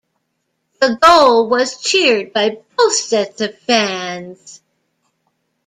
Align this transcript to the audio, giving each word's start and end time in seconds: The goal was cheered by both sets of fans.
The 0.79 0.97
goal 0.99 1.47
was 1.47 1.79
cheered 1.79 2.33
by 2.33 2.57
both 2.75 2.91
sets 2.95 3.39
of 3.39 3.55
fans. 3.59 4.59